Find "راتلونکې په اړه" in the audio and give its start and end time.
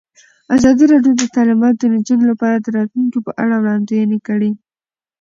2.77-3.55